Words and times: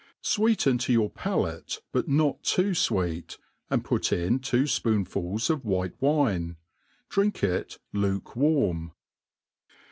Sweeten 0.23 0.79
to 0.79 0.91
your 0.91 1.11
palate, 1.11 1.79
but 1.91 2.07
not 2.07 2.41
too 2.41 2.71
fweef, 2.71 3.37
and 3.69 3.85
put 3.85 4.11
in 4.11 4.39
two 4.39 4.63
fpoonfuls 4.63 5.51
of 5.51 5.63
white 5.63 5.93
Wine, 6.01 6.55
Drink 7.07 7.43
it 7.43 7.77
luke 7.93 8.35
warm. 8.35 8.93